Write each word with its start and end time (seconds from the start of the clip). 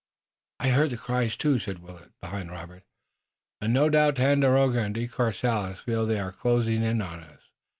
"I 0.59 0.69
heard 0.69 0.89
the 0.89 0.97
cries, 0.97 1.37
too," 1.37 1.59
said 1.59 1.77
Willet, 1.77 2.11
behind 2.21 2.49
Robert, 2.49 2.81
"and 3.61 3.71
no 3.71 3.87
doubt 3.87 4.15
Tandakora 4.15 4.83
and 4.85 4.95
De 4.95 5.07
Courcelles 5.07 5.77
feel 5.79 6.07
they 6.07 6.19
are 6.19 6.31
closing 6.31 6.81
in 6.81 7.03
on 7.03 7.19
us. 7.19 7.51